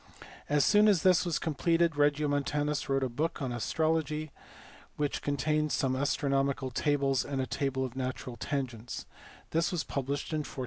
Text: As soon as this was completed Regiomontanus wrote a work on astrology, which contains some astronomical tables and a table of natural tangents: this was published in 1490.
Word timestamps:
As 0.49 0.65
soon 0.65 0.87
as 0.87 1.03
this 1.03 1.27
was 1.27 1.37
completed 1.37 1.95
Regiomontanus 1.95 2.89
wrote 2.89 3.03
a 3.03 3.07
work 3.07 3.39
on 3.39 3.51
astrology, 3.51 4.31
which 4.95 5.21
contains 5.21 5.75
some 5.75 5.95
astronomical 5.95 6.71
tables 6.71 7.23
and 7.23 7.39
a 7.39 7.45
table 7.45 7.85
of 7.85 7.95
natural 7.95 8.35
tangents: 8.35 9.05
this 9.51 9.71
was 9.71 9.83
published 9.83 10.33
in 10.33 10.39
1490. 10.39 10.59